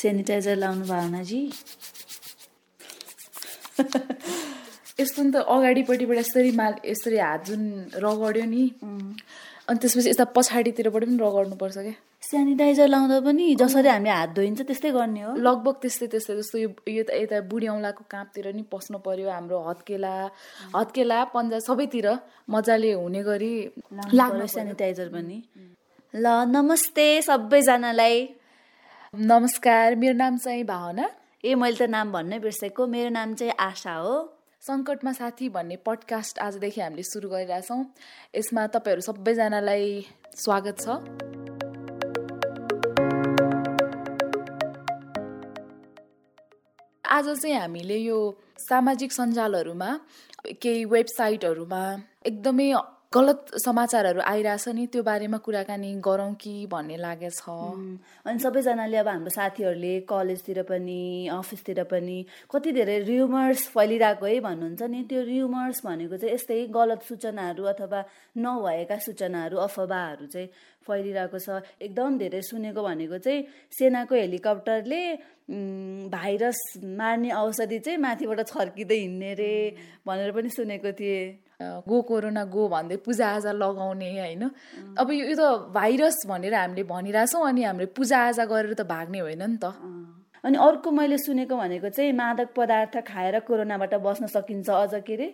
Sanitiser 0.00 0.56
लाउनु 0.64 0.84
भावनाजी 0.92 1.40
यस्तो 5.00 5.22
नि 5.22 5.30
त 5.32 5.36
अगाडिपट्टिबाट 5.54 6.18
यसरी 6.18 6.50
माल 6.60 6.74
यसरी 6.84 7.18
हात 7.18 7.40
जुन 7.48 7.62
रगड्यो 8.04 8.44
नि 8.52 8.64
अनि 9.68 9.78
त्यसपछि 9.80 10.08
यता 10.10 10.24
पछाडितिरबाट 10.36 11.04
पनि 11.04 11.16
रगड्नुपर्छ 11.24 11.76
क्या 11.78 11.96
सेनिटाइजर 12.30 12.88
लाउँदा 12.88 13.18
पनि 13.26 13.44
जसरी 13.60 13.88
हामीले 13.88 14.10
हात 14.12 14.30
धोइन्छ 14.36 14.60
त्यस्तै 14.68 14.90
गर्ने 14.96 15.20
हो। 15.22 15.30
लगभग 15.46 15.74
त्यस्तै 15.82 16.06
त्यस्तै 16.12 16.34
जस्तो 16.40 16.56
यो 16.58 17.02
त 17.08 17.10
यता 17.22 17.40
बुढी 17.50 17.66
औँलाको 17.74 18.02
काँपतिर 18.10 18.46
नि 18.56 18.62
पस्नु 18.72 18.98
पर्यो 19.06 19.28
हाम्रो 19.30 19.58
हत्केला 19.68 20.12
हत्केला 20.76 21.18
पन्जा 21.34 21.58
सबैतिर 21.68 22.08
मजाले 22.54 22.92
हुने 22.92 23.22
गरी 23.28 23.52
लाग्नु 24.20 24.46
सेनिटाइजर 24.56 25.08
पनि। 25.14 25.38
ल 26.14 26.26
नमस्ते 26.56 27.08
सबैजनालाई। 27.28 28.16
नमस्कार 29.14 29.94
मेरो 29.94 30.14
नाम 30.16 30.36
चाहिँ 30.38 30.64
भावना। 30.64 31.10
ए 31.44 31.54
मैले 31.54 31.76
त 31.76 31.82
नाम 31.82 32.12
भन्नै 32.12 32.38
बिर्सेको। 32.38 32.86
मेरो 32.86 33.10
नाम 33.10 33.34
चाहिँ 33.34 33.52
आशा 33.60 33.94
हो। 33.94 34.38
सङ्कटमा 34.60 35.12
साथी 35.12 35.48
भन्ने 35.48 35.76
पडकास्ट 35.76 36.38
आजदेखि 36.38 36.80
हामीले 36.80 37.02
सुरु 37.02 37.28
गरिरहेछौँ। 37.28 37.84
यसमा 38.36 38.66
तपाईँहरू 38.66 39.00
सबैजनालाई 39.00 40.06
स्वागत 40.36 40.78
छ। 40.80 40.88
आज 47.06 47.40
चाहिँ 47.42 47.58
हामीले 47.58 47.96
यो 47.96 48.38
सामाजिक 48.58 49.12
सञ्जालहरूमा 49.12 50.00
केही 50.62 50.84
वेबसाइटहरूमा 50.84 51.82
एकदमै 52.26 52.72
गलत 53.12 53.46
समाचारहरू 53.58 54.20
आइरहेछ 54.22 54.68
नि 54.70 54.84
त्यो 54.86 55.02
बारेमा 55.02 55.38
कुराकानी 55.42 55.90
गरौँ 55.98 56.34
कि 56.38 56.66
भन्ने 56.70 56.96
लागेछ। 56.96 57.42
अनि 58.22 58.38
सबैजनाले 58.38 58.96
अब 58.96 59.08
हाम्रो 59.08 59.30
साथीहरूले 59.34 59.94
कलेजतिर 60.06 60.62
पनि 60.70 61.26
अफिसतिर 61.34 61.82
पनि 61.90 62.18
कति 62.54 62.72
धेरै 62.72 62.98
र्युमर्स 63.10 63.66
फैलिरहेको 63.74 64.26
है 64.26 64.38
भन्नुहुन्छ 64.46 64.82
नि। 64.94 65.02
त्यो 65.10 65.22
र्युमर्स 65.26 65.82
भनेको 65.86 66.16
चाहिँ 66.22 66.34
यस्तै 66.34 66.60
गलत 66.70 67.02
सूचनाहरू 67.02 67.64
अथवा 67.74 68.04
नभएका 68.38 68.98
सूचनाहरू 69.02 69.56
अफवाहहरू 69.58 70.26
चाहिँ 70.30 70.48
फैलिरहेको 70.86 71.38
छ। 71.42 71.66
एकदम 71.82 72.18
धेरै 72.22 72.42
सुनेको 72.46 72.80
भनेको 72.82 73.18
चाहिँ 73.18 73.46
सेनाको 73.74 74.14
हेलिकप्टरले 74.14 75.02
भाइरस 76.14 76.62
मार्ने 76.78 77.30
औषधि 77.42 77.78
चाहिँ 77.82 77.98
माथिबाट 78.06 78.46
छर्किँदै 78.46 79.02
हिँड्ने 79.02 79.34
रे 79.34 79.52
भनेर 80.06 80.30
पनि 80.30 80.48
सुनेको 80.54 80.92
थिएँ। 80.94 81.49
गो 81.60 82.00
कोरोना 82.02 82.44
गो 82.44 82.68
भन्दै 82.68 82.96
पूजाआजा 83.04 83.52
लगाउने 83.52 84.08
होइन? 84.18 84.44
अब 84.98 85.10
यो 85.10 85.34
त 85.36 85.72
भाइरस 85.74 86.18
भनेर 86.26 86.54
हामीले 86.54 86.82
भनिरहेछौँ 86.88 87.42
अनि 87.48 87.62
हामीले 87.62 87.86
पूजाआजा 87.96 88.44
गरेर 88.44 88.74
त 88.74 88.82
भाग्ने 88.88 89.18
होइन 89.20 89.42
नि 89.44 89.58
त। 89.60 89.64
अनि 90.44 90.56
अर्को 90.56 90.90
मैले 90.90 91.18
सुनेको 91.18 91.56
भनेको 91.56 91.88
चाहिँ 91.88 92.12
मादक 92.12 92.48
पदार्थ 92.56 92.96
खाएर 93.04 93.38
कोरोनाबाट 93.44 93.94
बस्न 94.00 94.26
सकिन्छ 94.26 94.70
अझ 94.70 95.04
के 95.04 95.14
अरे 95.14 95.28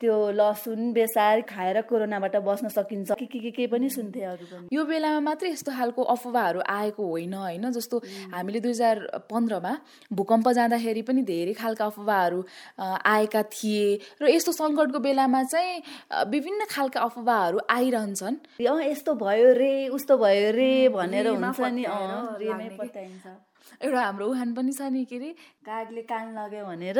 त्यो 0.00 0.16
लसुन 0.30 0.92
बेसार 0.92 1.40
खाएर 1.42 1.80
कोरोनाबाट 1.90 2.36
बस्न 2.46 2.68
सकिन्छ। 2.70 3.18
के 3.18 3.26
के 3.26 3.38
के 3.38 3.50
के 3.50 3.66
पनि 3.66 3.88
सुन्थे 3.90 4.22
अरू 4.22 4.46
पनि। 4.46 4.68
यो 4.70 4.84
बेलामा 4.84 5.20
मात्रै 5.20 5.50
यस्तो 5.50 5.72
खालको 5.74 6.02
अफवाहहरू 6.14 6.60
आएको 6.62 7.02
होइन 7.02 7.34
होइन? 7.34 7.70
जस्तो 7.74 7.96
हामीले 8.30 8.60
दुई 8.60 8.70
हजार 8.70 9.26
पन्ध्रमा 9.26 9.72
भूकम्प 10.12 10.48
जाँदाखेरि 10.54 11.02
पनि 11.02 11.22
धेरै 11.26 11.54
खालका 11.58 11.84
अफवाहहरू 11.90 12.44
आएका 12.78 13.42
थिए। 13.42 13.86
र 14.22 14.30
यस्तो 14.30 14.52
सङ्कटको 14.52 14.98
बेलामा 15.02 15.42
चाहिँ 15.50 15.82
विभिन्न 16.30 16.70
खालका 16.70 17.00
अफवाहहरू 17.00 17.58
आइरहन्छन्। 17.66 18.36
यस्तो 18.62 19.14
भयो 19.18 19.52
रे 19.58 19.88
उस्तो 19.98 20.14
भयो 20.18 20.50
रे 20.54 20.88
भनेर 20.94 21.26
हुन्छ 21.34 21.60
नि। 21.74 21.84
एउटा 23.82 24.00
हाम्रो 24.00 24.26
उहान 24.26 24.54
पनि 24.54 24.72
छ 24.72 24.88
नि 24.92 25.04
के 25.04 25.16
अरे 25.16 25.30
कागले 25.66 26.02
कान 26.02 26.24
लग्यो 26.34 26.64
भनेर 26.66 26.98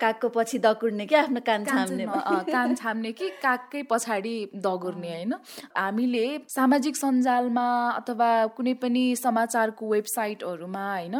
कागको 0.00 0.28
पछि 0.28 0.58
दगुर्ने 0.58 1.06
कि 1.06 1.14
आफ्नो 1.14 1.40
कान 1.46 1.64
छाम्ने 1.64 2.06
कान 2.52 2.74
छाम्ने 2.74 3.12
कि 3.12 3.28
कागकै 3.42 3.82
पछाडि 3.90 4.36
दगुर्ने 4.56 5.10
होइन? 5.14 5.34
हामीले 5.76 6.26
सामाजिक 6.48 6.96
सञ्जालमा 6.96 7.66
अथवा 8.00 8.30
कुनै 8.56 8.74
पनि 8.82 9.04
समाचारको 9.16 9.84
वेबसाइटहरूमा 9.86 10.84
होइन? 10.92 11.16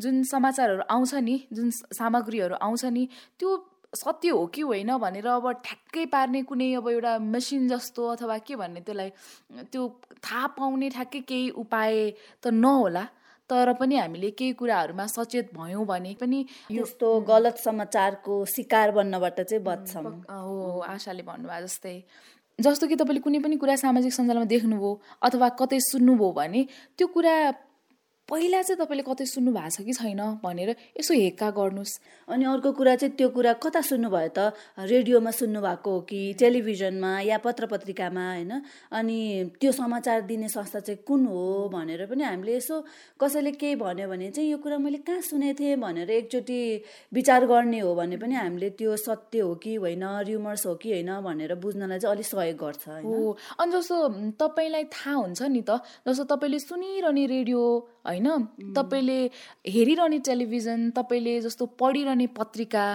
जुन 0.00 0.22
समाचारहरू 0.24 0.82
आउँछ 0.90 1.14
नि 1.22 1.36
जुन 1.52 1.70
सामग्रीहरू 1.70 2.54
आउँछ 2.60 2.84
नि 2.92 3.08
त्यो 3.38 3.50
सत्य 3.94 4.28
हो 4.28 4.46
कि 4.46 4.60
होइन 4.60 4.96
भनेर 4.98 5.26
अब 5.26 5.46
ठ्याक्कै 5.64 6.04
पार्ने 6.06 6.42
कुनै 6.42 6.72
अब 6.74 6.88
एउटा 6.88 7.18
मेसिन 7.18 7.68
जस्तो 7.68 8.06
अथवा 8.08 8.38
के 8.38 8.56
भन्ने 8.56 8.80
त्यसलाई 8.80 9.10
त्यो 9.72 9.82
थाहा 10.24 10.46
पाउने 10.58 10.88
ठ्याक्कै 10.90 11.20
केही 11.20 11.48
उपाय 11.56 11.94
त 12.42 12.52
नहोला। 12.52 13.04
तर 13.50 13.72
पनि 13.72 13.96
हामीले 13.96 14.30
केही 14.30 14.52
कुराहरूमा 14.52 15.06
सचेत 15.06 15.54
भयौँ 15.54 15.84
भने 15.86 16.14
पनि 16.20 16.44
यस्तो 16.70 17.20
गलत 17.20 17.56
समाचारको 17.58 18.44
शिकार 18.44 18.90
बन्नबाट 18.90 19.40
चाहिँ 19.40 19.62
बच्छौँ। 19.64 20.04
हो 20.30 20.80
आशाले 20.88 21.22
भन्नुभयो 21.22 21.66
जस्तै। 21.66 22.02
जस्तो 22.58 22.86
कि 22.86 22.96
तपाईँले 22.96 23.20
कुनै 23.20 23.38
पनि 23.38 23.56
कुरा 23.56 23.76
सामाजिक 23.76 24.12
सञ्जालमा 24.12 24.44
देख्नुभयो 24.44 24.90
अथवा 25.22 25.48
कतै 25.60 25.78
सुन्नुभयो 25.80 26.32
भने 26.32 26.66
त्यो 26.98 27.06
कुरा 27.06 27.34
पहिला 28.26 28.60
चाहिँ 28.62 28.78
तपाईँले 28.82 29.02
कतै 29.06 29.24
सुन्नु 29.24 29.50
भएको 29.54 29.70
छ 29.70 29.86
कि 29.86 29.92
छैन 29.94 30.42
भनेर 30.42 30.70
यसो 30.98 31.14
हेक्का 31.14 31.50
गर्नुहोस्। 31.54 32.26
अनि 32.26 32.44
अर्को 32.44 32.72
कुरा 32.74 32.94
चाहिँ 32.98 33.14
त्यो 33.14 33.28
कुरा 33.30 33.52
कता 33.62 33.80
सुन्नुभयो 33.86 34.30
त? 34.34 34.50
रेडियोमा 34.82 35.30
सुन्नुभएको 35.30 35.90
हो 35.90 36.00
कि 36.10 36.34
टेलिभिजनमा 36.34 37.10
या 37.22 37.38
पत्र 37.38 37.66
पत्रिकामा 37.70 38.24
होइन? 38.26 38.52
अनि 38.90 39.18
त्यो 39.62 39.72
समाचार 39.72 40.20
दिने 40.26 40.48
संस्था 40.50 40.80
चाहिँ 40.80 41.06
कुन 41.06 41.26
हो 41.30 41.70
भनेर 41.70 42.06
पनि 42.10 42.24
हामीले 42.26 42.56
यसो 42.56 42.82
कसैले 43.14 43.52
केही 43.62 43.74
भन्यो 43.78 44.08
भने 44.10 44.30
चाहिँ 44.34 44.50
यो 44.50 44.58
कुरा 44.58 44.78
मैले 44.82 44.98
कहाँ 45.06 45.22
सुनेको 45.22 45.58
थिएँ 45.62 45.76
भनेर 45.78 46.10
एकचोटि 46.10 46.60
विचार 47.14 47.46
गर्ने 47.46 47.78
हो 47.78 47.94
भने 47.94 48.16
पनि 48.18 48.34
हामीले 48.34 48.70
त्यो 48.74 48.96
सत्य 49.06 49.38
हो 49.38 49.54
कि 49.54 49.74
होइन 49.78 50.02
र्युमर्स 50.26 50.66
हो 50.66 50.74
कि 50.74 50.90
होइन 50.92 51.14
भनेर 51.22 51.54
बुझ्नलाई 51.62 51.98
चाहिँ 52.02 52.14
अलिक 52.14 52.26
सहयोग 52.26 52.58
गर्छ 52.58 53.06
हो। 53.06 53.38
अनि 53.62 53.70
जस्तो 53.72 53.96
तपाईँलाई 54.34 54.84
थाहा 54.90 55.14
हुन्छ 55.14 55.42
नि 55.46 55.62
त 55.62 55.78
जस्तो 56.02 56.24
तपाईँले 56.26 56.58
सुनिरहने 56.58 57.26
रेडियो 57.26 57.62
होइन? 58.16 58.72
तपाईँले 58.76 59.18
हेरिरहने 59.68 60.18
टेलिभिजन 60.24 60.90
तपाईँले 60.96 61.40
जस्तो 61.42 61.66
पढिरहने 61.80 62.26
पत्रिका 62.40 62.86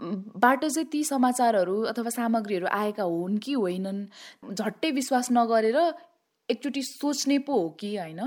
बाट 0.00 0.64
चाहिँ 0.64 0.88
ती 0.92 1.02
समाचारहरू 1.04 1.76
अथवा 1.90 2.10
सामग्रीहरू 2.10 2.66
आएका 2.66 3.04
हुन् 3.04 3.36
कि 3.44 3.52
होइनन्? 3.52 4.04
झट्टै 4.52 4.90
विश्वास 4.90 5.28
नगरेर 5.32 5.76
एकचोटि 6.48 6.82
सोच्ने 6.82 7.38
पो 7.46 7.52
हो 7.52 7.68
कि 7.80 7.96
होइन? 7.96 8.20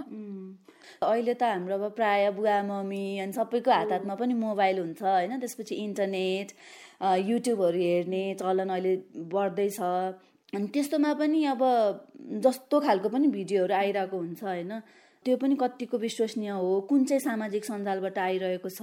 अहिले 1.01 1.33
त 1.33 1.43
हाम्रो 1.43 1.75
अब 1.75 1.91
प्रायः 1.97 2.31
बुवा 2.37 2.61
मम्मी 2.63 3.19
अनि 3.19 3.33
सबैको 3.33 3.71
हात 3.71 3.91
हातमा 3.91 4.15
पनि 4.15 4.33
मोबाइल 4.37 4.79
हुन्छ 4.79 5.01
होइन? 5.01 5.39
त्यसपछि 5.39 5.75
इन्टरनेट 5.75 6.53
युट्युबहरू 7.27 7.79
हेर्ने 7.79 8.23
चलन 8.39 8.69
अहिले 8.69 8.93
बढ्दैछ 9.33 9.79
अनि 10.53 10.67
त्यस्तोमा 10.73 11.13
पनि 11.19 11.43
अब 11.51 11.61
जस्तो 12.45 12.79
खालको 12.79 13.09
पनि 13.09 13.27
भिडियोहरू 13.33 13.73
आइरहेको 13.73 14.17
हुन्छ 14.17 14.43
होइन? 14.43 14.71
त्यो 15.25 15.35
पनि 15.37 15.55
कतिको 15.55 15.97
विश्वसनीय 15.97 16.49
हो। 16.49 16.81
कुन 16.89 17.03
चाहिँ 17.05 17.19
सामाजिक 17.19 17.65
सञ्जालबाट 17.65 18.17
आइरहेको 18.19 18.69
छ? 18.69 18.81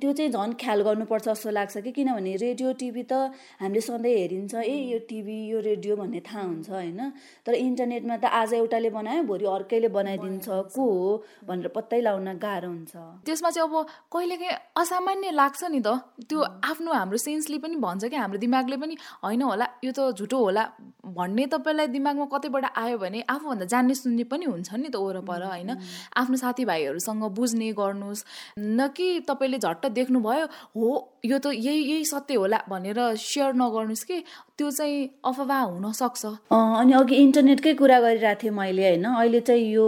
त्यो 0.00 0.12
चाहिँ 0.12 0.30
झन् 0.32 0.52
ख्याल 0.60 0.82
गर्नुपर्छ 0.82 1.24
जस्तो 1.28 1.50
लाग्छ 1.50 1.78
कि 1.78 1.90
किनभने 1.92 2.34
रेडियो 2.36 2.72
टिभी 2.80 3.02
त 3.02 3.12
हामीले 3.60 3.80
सधैँ 3.80 4.14
हेरिन्छ 4.18 4.54
ए 4.54 4.76
यो 4.92 4.98
टिभी 5.08 5.36
यो 5.48 5.60
रेडियो 5.60 5.96
भन्ने 5.96 6.20
थाहा 6.20 6.42
हुन्छ 6.42 6.70
होइन? 6.70 7.00
तर 7.46 7.54
इन्टरनेटमा 7.54 8.16
त 8.16 8.24
आज 8.24 8.52
एउटाले 8.54 8.90
बनायो 8.90 9.22
भोलि 9.22 9.46
अर्कैले 9.46 9.88
बनाइदिन्छ 9.88 10.46
को 10.48 10.82
हो 10.82 11.24
भनेर 11.46 11.68
पत्तै 11.76 12.00
लाउन 12.00 12.28
गाह्रो 12.38 12.68
हुन्छ। 12.68 12.92
त्यसमा 13.26 13.50
चाहिँ 13.50 13.68
अब 13.68 13.74
कहिलेकाहीँ 14.12 14.56
असामान्य 14.76 15.30
लाग्छ 15.30 15.62
नि 15.70 15.80
त। 15.80 15.88
त्यो 16.28 16.38
आफ्नो 16.40 16.90
हाम्रो 16.92 17.18
सेन्सले 17.18 17.58
पनि 17.58 17.76
भन्छ 17.76 18.04
कि 18.10 18.16
हाम्रो 18.16 18.38
दिमागले 18.38 18.76
पनि 18.76 18.94
होइन 19.22 19.42
होला 19.42 19.66
यो 19.84 19.92
त 19.92 20.10
झुटो 20.18 20.38
होला 20.38 20.64
भन्ने 21.02 21.46
तपाईँलाई 21.52 21.86
दिमागमा 21.94 22.26
कतैबाट 22.32 22.64
आयो 22.74 22.98
भने 22.98 23.20
आफूभन्दा 23.28 23.64
जान्ने 23.70 23.94
सुन्ने 23.94 24.24
पनि 24.24 24.44
हुन्छ 24.46 24.70
नि 24.74 24.88
त 24.88 24.96
वरपर 24.96 25.42
होइन? 25.46 25.70
आफ्नो 26.16 26.36
साथीभाइहरूसँग 26.36 27.22
बुझ्ने 27.38 27.72
गर्नुहोस्। 27.72 28.24
न 28.58 28.88
कि 28.96 29.06
तपाईँले 29.28 29.58
झट्ट 29.58 29.81
देख्नुभयो 29.88 30.46
हो 30.76 30.88
यो 31.24 31.38
त 31.38 31.46
यही 31.54 31.82
यही 31.90 32.04
सत्य 32.04 32.34
होला 32.34 32.58
भनेर 32.68 32.98
सेयर 33.16 33.54
नगर्नुहोस् 33.54 34.04
कि 34.04 34.18
त्यो 34.58 34.70
चाहिँ 34.70 35.08
अफवाह 35.24 35.62
हुनसक्छ 35.62 36.24
अनि 36.52 36.92
अघि 36.92 37.16
इन्टरनेटकै 37.16 37.74
कुरा 37.74 38.00
गरिरहेको 38.00 38.42
थिएँ 38.42 38.52
मैले 38.52 38.82
होइन? 38.88 39.04
अहिले 39.04 39.40
चाहिँ 39.40 39.64
यो 39.72 39.86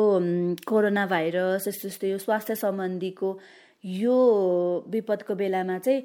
कोरोना 0.67 1.06
भाइरस 1.06 1.69
यस्तो 1.69 1.88
यस्तो 1.88 2.06
यो 2.06 2.19
स्वास्थ्य 2.19 2.55
सम्बन्धीको 2.55 3.38
यो 3.85 4.17
विपदको 4.88 5.35
बेलामा 5.35 5.79
चाहिँ 5.79 6.02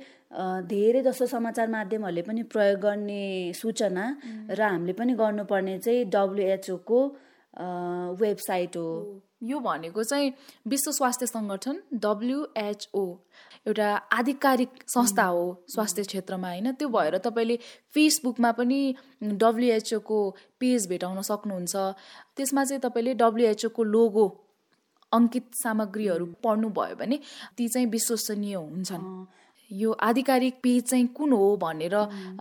धेरै 0.68 1.02
जसो 1.02 1.26
समाचार 1.26 1.68
माध्यमहरूले 1.70 2.22
पनि 2.22 2.44
प्रयोग 2.44 2.80
गर्ने 2.80 3.54
सूचना 3.56 4.06
र 4.52 4.62
हामीले 4.62 4.94
पनि 4.94 5.14
गर्नुपर्ने 5.14 5.78
चाहिँ 5.80 6.06
डब्लुएचओको 6.06 7.00
वेबसाइट 8.20 8.78
हो। 8.78 8.90
यो 9.42 9.60
भनेको 9.60 10.04
चाहिँ 10.04 10.34
विश्व 10.68 10.92
स्वास्थ्य 10.92 11.28
सङ्गठन 11.28 11.82
डब्लुएचओ 11.94 13.04
एउटा 13.68 13.88
आधिकारिक 14.14 14.70
संस्था 14.88 15.24
हो 15.24 15.64
स्वास्थ्य 15.70 16.04
क्षेत्रमा 16.04 16.48
होइन? 16.48 16.72
त्यो 16.72 16.90
भएर 16.90 17.18
तपाईँले 17.18 17.58
फेसबुकमा 17.94 18.52
पनि 18.52 18.96
डब्लुएचओको 19.24 20.20
पेज 20.60 20.88
भेटाउन 20.88 21.22
सक्नुहुन्छ। 21.22 21.76
त्यसमा 22.36 22.64
चाहिँ 22.64 22.82
तपाईँले 22.82 23.14
डब्लुएचओको 23.14 23.84
लोगो 23.84 24.26
अङ्कित 25.12 25.46
सामग्रीहरू 25.56 26.26
पढ्नुभयो 26.44 26.96
भने 26.96 27.20
ती 27.58 27.68
चाहिँ 27.68 27.88
विश्वसनीय 27.88 28.56
हुन्छन्। 28.56 29.06
यो 29.72 29.92
आधिकारिक 29.92 30.60
पेज 30.64 30.84
चाहिँ 30.84 31.08
कुन 31.08 31.32
हो 31.32 31.56
भनेर 31.58 31.96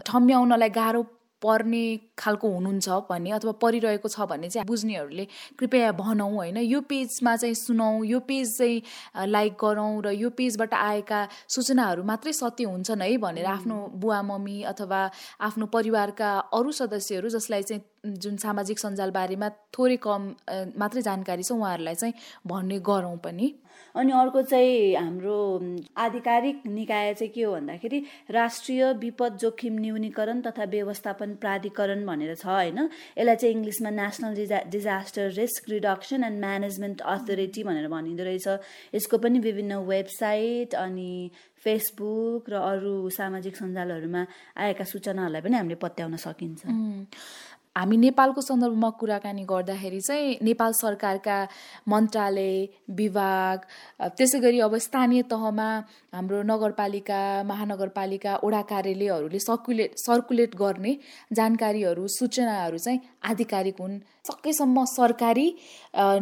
ठम्ब्याउनलाई 0.06 0.70
गाह्रो 0.70 1.02
पर्ने 1.42 1.84
खालको 2.18 2.48
हुनुहुन्छ 2.48 2.88
भने 3.10 3.30
अथवा 3.30 3.52
परिरहेको 3.62 4.08
छ 4.08 4.26
भने 4.30 4.48
चाहिँ 4.50 4.66
बुझ्नेहरूले 4.66 5.26
कृपया 5.58 5.92
भनौँ 5.92 6.30
होइन। 6.34 6.56
यो 6.58 6.80
पेजमा 6.88 7.36
चाहिँ 7.36 7.54
सुनौँ 7.54 8.04
यो 8.06 8.20
पेज 8.28 8.56
चाहिँ 8.58 9.28
लाइक 9.28 9.56
गरौँ 9.60 10.02
र 10.02 10.12
यो 10.12 10.30
पेजबाट 10.30 10.74
आएका 10.74 11.20
सूचनाहरू 11.48 12.02
मात्रै 12.04 12.32
सत्य 12.32 12.64
हुन्छन् 12.64 13.02
है 13.02 13.16
भनेर 13.18 13.46
आफ्नो 13.48 13.76
बुवा 13.94 14.22
मम्मी 14.22 14.62
अथवा 14.72 15.00
आफ्नो 15.40 15.66
परिवारका 15.66 16.30
अरू 16.52 16.72
सदस्यहरू 16.72 17.28
जसलाई 17.28 17.62
चाहिँ 17.62 17.82
जुन 18.18 18.36
सामाजिक 18.36 18.78
सञ्जाल 18.78 19.10
बारेमा 19.10 19.48
थोरै 19.74 19.96
कम 20.02 20.22
मात्रै 20.78 21.02
जानकारी 21.02 21.42
छ 21.42 21.52
उहाँहरूलाई 21.52 21.94
चाहिँ 21.94 22.14
भन्ने 22.46 22.78
गरौँ 22.80 23.16
पनि। 23.24 23.54
अनि 23.94 24.12
अर्को 24.12 24.42
चाहिँ 24.42 24.94
हाम्रो 24.94 25.38
आधिकारिक 25.96 26.62
निकाय 26.66 27.14
चाहिँ 27.14 27.32
के 27.32 27.42
हो 27.42 27.52
भन्दाखेरि 27.52 27.98
राष्ट्रिय 28.30 28.92
विपद 29.00 29.36
जोखिम 29.40 29.78
न्यूनीकरण 29.80 30.40
तथा 30.40 30.64
व्यवस्थापन 30.64 31.34
प्राधिकरण 31.42 32.06
भनेर 32.06 32.34
छ 32.34 32.46
होइन? 32.46 32.88
यसलाई 33.18 33.36
चाहिँ 33.36 33.54
इङ्ग्लिसमा 33.54 33.90
national 33.90 34.34
disa 34.34 34.58
disaster 34.70 35.30
risk 35.40 35.70
reduction 35.70 36.24
and 36.24 36.40
management 36.40 37.00
authority 37.00 37.62
भनेर 37.64 37.88
भनिँदो 37.88 38.24
रहेछ। 38.24 38.46
यसको 38.94 39.18
पनि 39.18 39.38
विभिन्न 39.38 39.82
वेबसाइट 39.88 40.74
अनि 40.74 41.30
फेसबुक 41.64 42.50
र 42.50 42.54
अरू 42.54 43.10
सामाजिक 43.10 43.56
सञ्जालहरूमा 43.56 44.22
आएका 44.62 44.84
सूचनाहरूलाई 44.84 45.42
पनि 45.42 45.56
हामीले 45.56 45.74
पत्याउन 45.82 46.16
सकिन्छ। 46.16 46.62
हामी 47.78 47.96
नेपालको 47.96 48.40
सन्दर्भमा 48.42 48.90
कुराकानी 49.00 49.44
गर्दाखेरि 49.50 50.00
चाहिँ 50.00 50.36
नेपाल 50.42 50.72
सरकारका 50.74 51.36
मन्त्रालय 51.88 52.56
विभाग 52.98 53.58
त्यसै 54.18 54.38
गरी 54.40 54.60
अब 54.66 54.76
स्थानीय 54.86 55.22
तहमा 55.30 55.68
हाम्रो 56.14 56.42
नगरपालिका 56.50 57.20
महानगरपालिका 57.46 58.38
वडा 58.44 58.62
कार्यालयहरूले 58.72 59.38
सर्कुलेट 59.40 59.98
सर्कुलेट 59.98 60.56
गर्ने 60.56 60.96
जानकारीहरू 61.32 62.06
सूचनाहरू 62.18 62.78
चाहिँ 62.78 63.00
आधिकारिक 63.30 63.80
हुन्। 63.80 63.98
सकेसम्म 64.28 64.84
सरकारी 64.84 65.48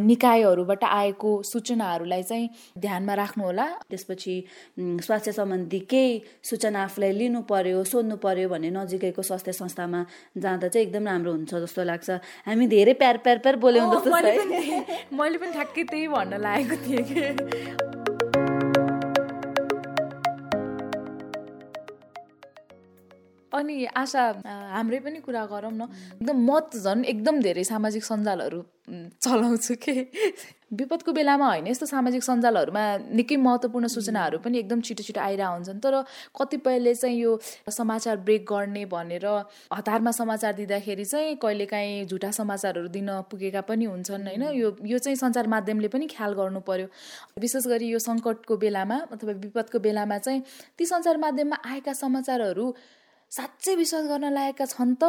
निकायहरूबाट 0.03 0.85
आएको 0.85 1.31
सूचनाहरूलाई 1.43 2.23
चाहिँ 2.23 2.49
ध्यानमा 2.79 3.15
राख्नुहोला। 3.15 3.67
त्यसपछि 3.91 4.35
स्वास्थ्य 4.79 5.33
सम्बन्धी 5.33 5.81
केही 5.91 6.23
सूचना 6.43 6.83
आफूलाई 6.85 7.13
लिनु 7.19 7.41
पर्यो 7.51 7.85
सोध्नु 7.85 8.17
पर्यो 8.23 8.49
भने 8.49 8.71
नजिकैको 8.71 9.23
स्वास्थ्य 9.23 9.53
संस्थामा 9.53 10.05
जाँदा 10.39 10.69
चाहिँ 10.69 10.87
एकदम 10.87 11.07
राम्रो 11.07 11.33
हुन्छ 11.33 11.55
जस्तो 11.55 11.83
लाग्छ। 11.85 12.11
हामी 12.47 12.67
धेरै 12.67 12.95
प्यार 13.03 13.17
प्यार 13.25 13.39
प्यार 13.39 13.57
बोल्यौँ 13.57 13.91
जस्तो 13.95 14.11
मैले 15.17 15.39
पनि 15.39 15.53
ठ्याक्कै 15.53 15.83
त्यही 15.85 16.09
भन्न 16.09 16.41
लागेको 16.41 16.77
थिएँ 16.87 17.05
कि। 17.05 17.96
अनि 23.55 23.85
आशा 23.97 24.23
हाम्रै 24.47 24.99
पनि 25.01 25.19
कुरा 25.21 25.45
गरौँ 25.47 25.73
न। 25.73 25.83
एकदम 26.19 26.37
म 26.37 26.51
त 26.61 26.83
झन् 26.83 27.05
एकदम 27.05 27.41
धेरै 27.43 27.65
सामाजिक 27.65 28.05
सञ्जालहरू 28.05 28.61
चलाउँछु 29.23 29.75
के। 29.83 29.95
विपदको 30.67 31.13
बेलामा 31.13 31.47
होइन 31.47 31.67
यस्तो 31.67 31.87
सामाजिक 31.87 32.23
सञ्जालहरूमा 32.23 32.83
निकै 33.19 33.37
महत्त्वपूर्ण 33.39 33.87
सूचनाहरू 33.87 34.39
पनि 34.43 34.59
एकदम 34.59 34.81
छिटो 34.83 35.03
छिटो 35.03 35.21
आइरह 35.21 35.47
हुन्छन्। 35.47 35.79
तर 35.79 35.95
कतिपयले 36.35 36.95
चाहिँ 36.95 37.19
यो 37.19 37.39
समाचार 37.71 38.17
ब्रेक 38.27 38.43
गर्ने 38.47 38.85
भनेर 38.91 39.27
हतारमा 39.71 40.11
समाचार 40.11 40.53
दिँदाखेरि 40.59 41.05
चाहिँ 41.05 41.37
कहिलेकाहीँ 41.43 42.05
झुटा 42.07 42.31
समाचारहरू 42.31 42.89
दिन 42.89 43.11
पुगेका 43.31 43.61
पनि 43.63 43.85
हुन्छन् 43.85 44.27
होइन? 44.27 44.43
यो 44.55 44.69
यो 44.83 44.99
चाहिँ 44.99 45.17
सञ्चार 45.17 45.47
माध्यमले 45.47 45.89
पनि 45.89 46.07
ख्याल 46.11 46.35
गर्नु 46.35 46.61
पर्यो। 46.67 46.87
विशेष 47.41 47.67
गरी 47.67 47.87
यो 47.95 47.99
सङ्कटको 47.99 48.57
बेलामा 48.59 48.99
अथवा 49.15 49.33
विपदको 49.39 49.79
बेलामा 49.79 50.19
चाहिँ 50.19 50.43
ती 50.79 50.85
सञ्चार 50.87 51.17
माध्यममा 51.17 51.57
आएका 51.63 51.93
समाचारहरू 51.95 52.67
साँच्चै 53.31 53.75
विश्वास 53.75 54.05
गर्न 54.07 54.33
लागेका 54.33 54.65
छन् 54.65 54.95
त? 55.03 55.05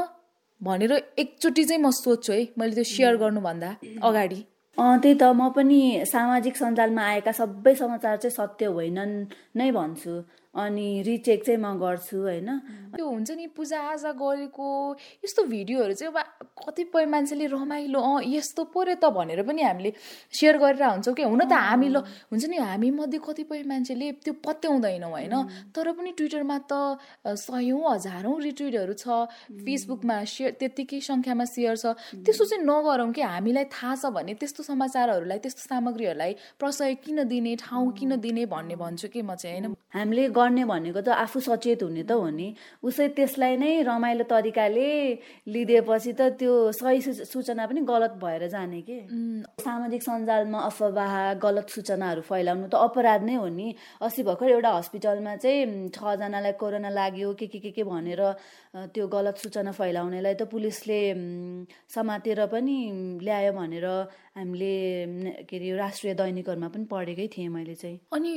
भनेर 0.62 0.92
एकचोटि 1.18 1.64
चाहिँ 1.64 1.81
म 1.81 1.90
सोध्छु 1.92 2.34
है। 2.34 2.42
मैले 2.58 2.74
त्यो 2.74 2.84
सेयर 2.84 3.16
गर्नुभन्दा 3.16 3.69
अगाडि। 4.04 4.40
त्यही 4.78 5.16
त। 5.16 5.24
म 5.24 5.50
पनि 5.56 6.06
सामाजिक 6.06 6.56
सञ्जालमा 6.58 7.04
आएका 7.04 7.31
सबै 7.31 7.74
समाचार 7.75 8.18
चाहिँ 8.18 8.36
सत्य 8.40 8.66
होइनन् 8.66 9.14
नै 9.58 9.69
भन्छु। 9.72 10.14
अनि 10.56 10.88
रिचेक 11.06 11.46
चाहिँ 11.46 11.60
म 11.62 11.78
गर्छु 11.78 12.18
होइन? 12.18 12.50
त्यो 12.97 13.05
हुन्छ 13.07 13.29
नि 13.38 13.45
पूजाआजा 13.53 14.11
गरेको 14.17 14.67
यस्तो 15.23 15.41
भिडियोहरू 15.53 15.94
चाहिँ 15.94 16.13
अब 16.13 16.17
कतिपय 16.57 17.05
मान्छेले 17.05 17.45
रमाइलो 17.53 17.99
अँ 18.01 18.21
यस्तो 18.25 18.63
पऱ्यो 18.73 18.95
त 18.97 19.05
भनेर 19.13 19.41
पनि 19.45 19.61
हामीले 19.61 19.91
सेयर 20.33 20.57
गरेर 20.57 20.83
हुन्छौँ 20.83 21.13
कि? 21.13 21.23
हुन 21.23 21.41
त 21.45 21.53
हामी 21.53 21.88
ल 21.94 21.97
हुन्छ 22.33 22.45
नि 22.49 22.57
हामी 22.57 22.89
मध्ये 22.97 23.19
कतिपय 23.21 23.61
मान्छेले 23.69 24.11
त्यो 24.25 24.33
पत्याउँदैनौँ 24.41 25.11
होइन? 25.11 25.35
तर 25.69 25.91
पनि 25.94 26.11
ट्विटरमा 26.17 26.57
त 26.65 26.73
सयौँ 27.38 27.81
हजारौँ 27.85 28.35
रिट्विटहरू 28.41 28.94
छ 28.97 29.05
फेसबुकमा 29.61 30.17
सेयर 30.25 30.51
त्यत्तिकै 30.59 30.99
सङ्ख्यामा 31.05 31.45
सेयर 31.45 31.75
छ। 31.77 31.94
त्यस्तो 32.25 32.45
चाहिँ 32.49 32.63
नगरौँ 32.65 33.11
कि? 33.13 33.21
हामीलाई 33.21 33.65
थाहा 33.69 33.94
छ 33.95 34.05
भने 34.17 34.33
त्यस्तो 34.41 34.63
समाचारहरूलाई 34.65 35.39
त्यस्तो 35.45 35.61
सामग्रीहरूलाई 35.69 36.33
प्रशय 36.57 36.94
किन 37.05 37.27
दिने 37.29 37.55
ठाउँ 37.61 37.91
किन 37.94 38.11
दिने 38.17 38.45
भन्ने 38.49 38.75
भन्छु 38.75 39.07
कि 39.13 39.21
म 39.21 39.35
चाहिँ 39.35 39.61
होइन? 39.61 39.75
हामीले 39.94 40.27
गर्ने 40.33 40.63
भनेको 40.65 41.01
त 41.01 41.09
आफू 41.15 41.39
सचेत 41.39 41.83
हुने 41.83 42.03
त 42.03 42.11
हो 42.11 42.29
नि। 42.29 42.47
उसै 42.88 43.07
त्यसलाई 43.18 43.56
नै 43.62 43.72
रमाइलो 43.88 44.24
तरिकाले 44.31 44.89
लिदिएपछि 45.54 46.12
त 46.19 46.22
त्यो 46.39 46.54
सही 46.80 47.00
सूचना 47.31 47.66
पनि 47.68 47.81
गलत 47.92 48.13
भएर 48.24 48.48
जाने 48.54 48.81
कि? 48.88 48.98
सामाजिक 49.66 50.01
सञ्जालमा 50.07 50.60
अफवाह 50.69 51.13
गलत 51.45 51.68
सूचनाहरू 51.75 52.22
फैलाउनु 52.30 52.68
त 52.68 52.75
अपराध 52.88 53.22
नै 53.28 53.36
हो 53.36 53.48
नि। 53.60 53.68
अस्ति 54.01 54.24
भर्खर 54.30 54.50
एउटा 54.56 54.72
हस्पिटलमा 54.78 55.36
चाहिँ 55.44 55.89
छजनालाई 55.98 56.54
कोरोना 56.62 56.89
लाग्यो 57.00 57.34
के 57.39 57.48
के 57.48 57.60
के 57.60 57.72
के 57.78 57.84
भनेर 57.84 58.22
त्यो 58.94 59.07
गलत 59.07 59.36
सूचना 59.44 59.72
फैलाउनेलाई 59.80 60.33
त 60.33 60.48
पुलिसले 60.54 61.01
समातेर 61.95 62.45
पनि 62.54 62.78
ल्यायो 63.25 63.51
भनेर 63.60 63.86
हामीले 64.38 64.74
के 65.50 65.56
अरे 65.57 65.75
राष्ट्रिय 65.78 66.13
दैनिकहरूमा 66.13 66.69
पनि 66.74 66.86
पढेकै 66.92 67.28
थिएँ 67.36 67.50
मैले 67.50 67.75
चाहिँ। 67.75 68.00
अनि 68.13 68.36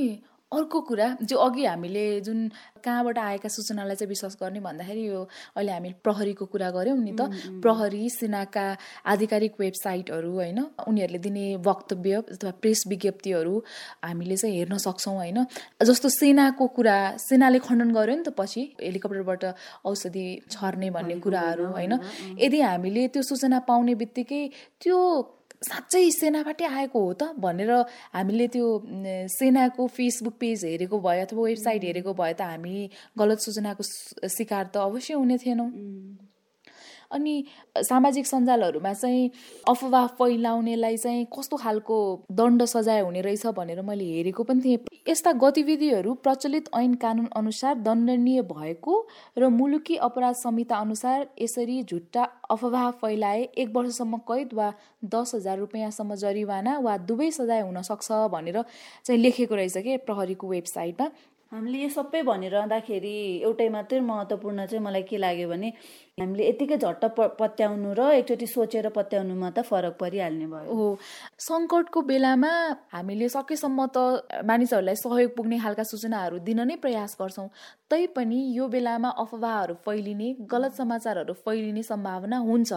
अर्को 0.53 0.81
कुरा 0.81 1.07
जो 1.23 1.37
अघि 1.39 1.65
हामीले 1.65 2.05
जुन 2.21 2.49
कहाँबाट 2.85 3.19
आएका 3.19 3.49
सूचनालाई 3.49 3.97
चाहिँ 3.97 4.09
विश्वास 4.09 4.37
गर्ने 4.43 4.61
भन्दाखेरि 4.61 5.07
यो 5.07 5.23
अहिले 5.57 5.73
हामी 5.73 5.93
प्रहरीको 6.05 6.45
कुरा 6.47 6.71
गऱ्यौँ 6.71 6.99
नि 6.99 7.13
त। 7.13 7.31
प्रहरी 7.63 8.09
सेनाका 8.11 8.67
आधिकारिक 9.07 9.53
वेबसाइटहरू 9.61 10.33
होइन 10.35 10.59
उनीहरूले 10.89 11.19
दिने 11.19 11.45
वक्तव्य 11.63 12.15
अथवा 12.35 12.51
प्रेस 12.61 12.85
विज्ञप्तिहरू 12.89 13.55
हामीले 14.05 14.37
चाहिँ 14.37 14.57
हेर्न 14.57 14.77
सक्छौँ 14.79 15.17
होइन। 15.17 15.45
जस्तो 15.83 16.09
सेनाको 16.11 16.67
कुरा 16.67 16.97
सेनाले 17.21 17.59
खण्डन 17.61 17.91
गर्यो 17.95 18.17
नि 18.17 18.25
त 18.27 18.35
पछि 18.35 18.63
हेलिकप्टरबाट 18.83 19.45
औषधि 19.87 20.27
छर्ने 20.51 20.91
भन्ने 20.91 21.17
कुराहरू 21.21 21.67
होइन। 21.73 21.93
यदि 22.39 22.61
हामीले 22.61 23.09
त्यो 23.09 23.23
सूचना 23.23 23.59
पाउने 23.69 23.95
बित्तिकै 23.95 24.43
त्यो 24.83 24.99
साँच्चै 25.63 26.11
सेनाबाटै 26.11 26.65
आएको 26.65 27.01
हो 27.07 27.13
त 27.13 27.23
भनेर 27.37 27.71
हामीले 28.17 28.47
त्यो 28.55 28.67
सेनाको 29.29 29.87
फेसबुक 29.97 30.37
पेज 30.41 30.65
हेरेको 30.65 31.01
भए 31.07 31.21
अथवा 31.27 31.43
वेबसाइट 31.43 31.85
हेरेको 31.85 32.13
भए 32.21 32.33
त 32.33 32.41
हामी 32.51 32.89
गलत 33.21 33.39
सूचनाको 33.45 33.85
शिकार 34.39 34.65
त 34.73 34.77
अवश्य 34.89 35.15
हुने 35.21 35.37
थिएनौँ। 35.45 35.71
अनि 37.11 37.45
सामाजिक 37.83 38.27
सञ्जालहरूमा 38.27 38.93
चाहिँ 38.93 39.31
अफवाह 39.69 40.07
फैलाउनेलाई 40.19 40.97
चाहिँ 40.97 41.27
कस्तो 41.37 41.57
खालको 41.57 41.99
दण्ड 42.33 42.65
सजाय 42.65 43.01
हुने 43.01 43.21
रहेछ 43.21 43.47
भनेर 43.57 43.83
मैले 43.83 44.05
हेरेको 44.05 44.43
पनि 44.45 44.61
थिएँ। 44.65 44.79
यस्ता 45.09 45.33
गतिविधिहरू 45.43 46.15
प्रचलित 46.23 46.69
ऐन 46.77 46.95
कानुन 46.95 47.29
अनुसार 47.37 47.75
दण्डनीय 47.81 48.43
भएको 48.53 48.95
र 49.39 49.49
मुलुकी 49.51 49.97
अपराध 49.99 50.35
संहिता 50.37 50.77
अनुसार 50.77 51.27
यसरी 51.41 51.83
झुट्टा 51.83 52.29
अफवाह 52.51 52.91
फैलाए 53.01 53.43
एक 53.59 53.69
वर्षसम्म 53.75 54.17
कैद 54.31 54.55
वा 54.55 54.73
दस 55.05 55.35
हजार 55.35 55.59
रुपियाँसम्म 55.59 56.15
जरिवाना 56.15 56.79
वा 56.79 56.97
दुवै 57.09 57.31
सजाय 57.31 57.61
हुन 57.61 57.83
सक्छ 57.83 58.13
भनेर 58.33 58.63
चाहिँ 59.05 59.21
लेखेको 59.21 59.55
रहेछ 59.55 59.77
कि 59.79 59.97
प्रहरीको 60.07 60.49
वेबसाइटमा। 60.49 61.11
हामीले 61.53 61.79
यो 61.83 61.89
सबै 61.91 62.21
भनिरहँदाखेरि 62.23 63.15
एउटै 63.47 63.69
मात्रै 63.75 63.99
महत्त्वपूर्ण 64.07 64.67
चाहिँ 64.71 64.83
मलाई 64.85 65.03
के 65.03 65.19
लाग्यो 65.19 65.49
भने 65.51 65.69
हामीले 66.21 66.43
यतिकै 66.49 66.77
झट्ट 66.79 67.05
प 67.17 67.27
पत्याउनु 67.41 67.91
र 67.99 68.01
एकचोटि 68.19 68.47
सोचेर 68.47 68.89
पत्याउनुमा 68.95 69.51
त 69.51 69.67
फरक 69.67 69.95
परिहाल्ने 69.99 70.47
भयो। 70.47 70.75
हो 70.79 70.87
सङ्कटको 71.49 72.01
बेलामा 72.07 72.53
हामीले 72.95 73.29
सकेसम्म 73.35 73.79
त 73.97 73.99
मानिसहरूलाई 74.47 74.97
सहयोग 75.03 75.35
पुग्ने 75.37 75.59
खालका 75.65 75.85
सूचनाहरू 75.91 76.39
दिन 76.47 76.61
नै 76.71 76.77
प्रयास 76.87 77.19
गर्छौँ 77.19 77.49
तैपनि 77.91 78.39
यो 78.59 78.71
बेलामा 78.71 79.11
अफवाहहरू 79.25 79.75
फैलिने 79.83 80.29
गलत 80.55 80.73
समाचारहरू 80.79 81.35
फैलिने 81.43 81.83
सम्भावना 81.91 82.39
हुन्छ। 82.47 82.71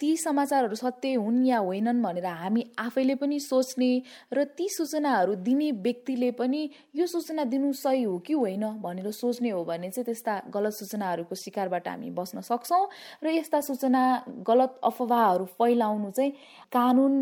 ती 0.00 0.16
समाचारहरू 0.16 0.74
सत्य 0.74 1.14
हुन् 1.16 1.46
या 1.46 1.58
होइनन् 1.58 2.02
भनेर 2.02 2.26
हामी 2.26 2.64
आफैले 2.78 3.14
पनि 3.14 3.38
सोच्ने 3.40 3.90
र 4.32 4.44
ती 4.58 4.68
सूचनाहरू 4.68 5.34
दिने 5.40 5.70
व्यक्तिले 5.78 6.30
पनि 6.30 6.68
यो 6.94 7.06
सूचना 7.06 7.44
दिनु 7.44 7.72
सही 7.74 8.02
हो 8.02 8.18
कि 8.18 8.32
होइन 8.32 8.64
भनेर 8.82 9.10
सोच्ने 9.12 9.50
हो 9.50 9.64
भने 9.64 9.90
चाहिँ 9.90 10.04
त्यस्ता 10.04 10.40
गलत 10.54 10.72
सूचनाहरूको 10.72 11.34
शिकारबाट 11.34 11.88
हामी 11.88 12.10
बस्न 12.10 12.40
सक्छौँ 12.42 12.84
र 13.24 13.26
यस्ता 13.30 13.60
सूचना 13.60 14.02
गलत 14.46 14.80
अफवाहहरू 14.84 15.44
फैलाउनु 15.56 16.10
चाहिँ 16.10 16.32
कानुन 16.72 17.14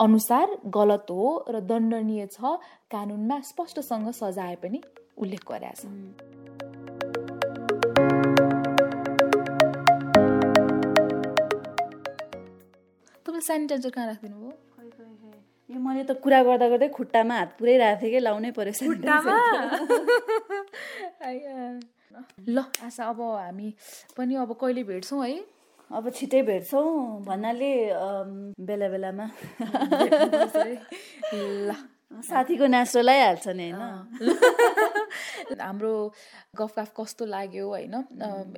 अनुसार 0.00 0.56
गलत 0.74 1.06
हो 1.10 1.26
र 1.48 1.60
दण्डनीय 1.62 2.26
छ। 2.26 2.58
कानुनमा 2.90 3.40
स्पष्टसँग 3.40 4.10
सजाय 4.12 4.54
पनि 4.62 4.80
उल्लेख 5.18 5.44
गरेका 5.50 5.74
छ 5.78 6.33
तपाईँले 13.26 13.40
सेनिटाइजर 13.40 13.90
कहाँ 13.90 14.06
राखिदिनु 14.06 14.36
भयो? 14.36 14.52
यो 15.70 15.80
मैले 15.80 16.04
त 16.04 16.10
कुरा 16.20 16.42
गर्दा 16.42 16.68
गर्दै 16.68 16.88
खुट्टामा 16.88 17.34
हात 17.34 17.56
पुरै 17.58 17.76
राखेको 17.80 18.00
थिएँ 18.00 18.12
कि 18.12 18.18
लाउनै 18.20 18.50
पऱ्यो 18.52 18.72
ल 22.48 22.64
आशा 22.84 23.04
अब 23.04 23.20
हामी 23.20 23.74
पनि 24.16 24.34
अब 24.36 24.52
कहिले 24.60 24.82
भेट्छौँ 24.84 25.26
है? 25.26 25.44
अब 25.90 26.10
छिटै 26.10 26.42
भेट्छौँ 26.42 27.24
भन्नाले 27.24 27.92
बेला 28.60 28.88
बेलामा। 28.88 29.30
ल। 31.34 31.74
साथीको 32.22 32.66
नास्रो 32.66 33.02
लगाइहाल्छ 33.02 33.48
नि 33.48 33.70
होइन? 33.70 34.20
हाम्रो 35.60 36.12
गफगाफ 36.56 36.92
कस्तो 36.96 37.26
लाग्यो 37.26 37.68
होइन? 37.68 37.94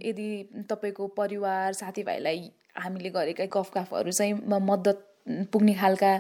यदि 0.02 0.64
तपाईँको 0.68 1.06
परिवार 1.16 1.72
साथीभाइलाई 1.72 2.52
हामीले 2.76 3.10
गरेका 3.10 3.44
गफगाफहरू 3.48 4.10
चाहिँ 4.12 4.32
मद्दत 4.70 4.98
पुग्ने 5.26 5.74
खालका 5.74 6.10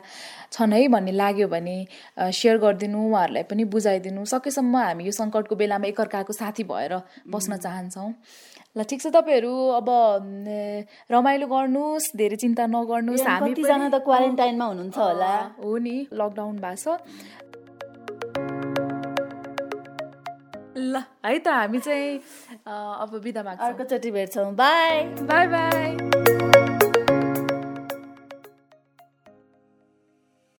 छन् 0.50 0.72
है 0.72 0.88
भन्ने 0.90 1.12
लाग्यो 1.14 1.46
भने 1.48 1.76
सेयर 2.18 2.58
गरिदिनु 2.58 2.98
उहाँहरूलाई 3.06 3.42
पनि 3.46 3.64
बुझाइदिनु। 3.70 4.24
सकेसम्म 4.26 4.76
हामी 4.76 5.04
यो 5.06 5.12
सङ्कटको 5.14 5.54
बेलामा 5.54 5.86
एकअर्काको 5.94 6.32
साथी 6.34 6.64
भएर 6.66 6.92
बस्न 7.30 7.56
चाहन्छौँ। 7.62 8.10
ल 8.76 8.82
ठिक 8.82 9.00
छ 9.00 9.06
तपाईँहरू 9.14 9.52
अब 9.78 9.88
रमाइलो 11.06 11.46
गर्नुहोस् 11.46 12.18
धेरै 12.18 12.36
चिन्ता 12.42 12.66
नगर्नुहोस्। 12.66 13.26
हामी 13.30 13.54
त 13.54 14.02
क्वारेन्टाइनमा 14.02 14.64
हुनुहुन्छ 14.66 14.98
होला। 14.98 15.32
हो 15.62 15.70
नि 15.78 15.96
लकडाउन 16.10 16.56
भएको 16.58 16.76
छ। 16.82 16.98
ल 20.76 20.94
है 21.24 21.38
त 21.38 21.48
हामी 21.48 21.78
चाहिँ 21.78 22.20
अब 22.66 23.10
बिदा 23.22 23.42
माग्छौँ। 23.46 23.66
अर्कोचोटि 23.70 24.10
भेट्छौँ। 24.10 24.50
By 24.52 25.04
by 25.30 25.46
by 25.46 26.05